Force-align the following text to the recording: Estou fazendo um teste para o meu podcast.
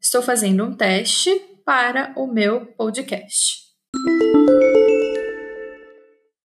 Estou 0.00 0.22
fazendo 0.22 0.64
um 0.64 0.74
teste 0.74 1.30
para 1.64 2.12
o 2.16 2.26
meu 2.26 2.66
podcast. 2.66 3.69